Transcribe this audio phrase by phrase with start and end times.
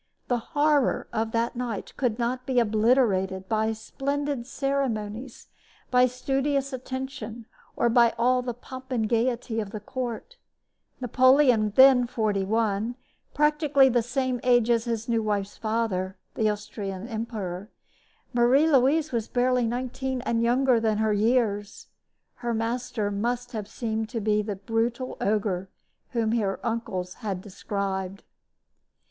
[0.29, 5.49] The horror of that night could not be obliterated by splendid ceremonies,
[5.91, 10.37] by studious attention, or by all the pomp and gaiety of the court.
[10.99, 12.95] Napoleon was then forty one
[13.35, 17.69] practically the same age as his new wife's father, the Austrian emperor;
[18.33, 21.89] Marie Louise was barely nineteen and younger than her years.
[22.37, 25.69] Her master must have seemed to be the brutal ogre
[26.09, 28.23] whom her uncles had described.